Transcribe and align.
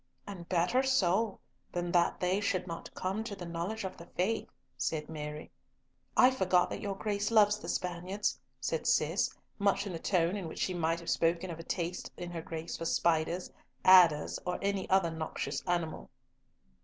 "And 0.25 0.49
better 0.49 0.81
so 0.81 1.37
than 1.71 1.91
that 1.91 2.19
they 2.19 2.39
should 2.41 2.65
not 2.65 2.91
come 2.95 3.23
to 3.23 3.35
the 3.35 3.45
knowledge 3.45 3.83
of 3.83 3.97
the 3.97 4.07
faith," 4.07 4.47
said 4.75 5.07
Mary. 5.09 5.51
"I 6.17 6.31
forgot 6.31 6.71
that 6.71 6.81
your 6.81 6.95
Grace 6.95 7.29
loves 7.29 7.59
the 7.59 7.69
Spaniards," 7.69 8.39
said 8.59 8.87
Cis, 8.87 9.31
much 9.59 9.85
in 9.85 9.93
the 9.93 9.99
tone 9.99 10.35
in 10.35 10.47
which 10.47 10.57
she 10.57 10.73
might 10.73 10.99
have 11.01 11.09
spoken 11.11 11.51
of 11.51 11.59
a 11.59 11.63
taste 11.63 12.09
in 12.17 12.31
her 12.31 12.41
Grace 12.41 12.77
for 12.79 12.85
spiders, 12.85 13.51
adders, 13.85 14.39
or 14.43 14.57
any 14.63 14.89
other 14.89 15.11
noxious 15.11 15.61
animal. 15.67 16.09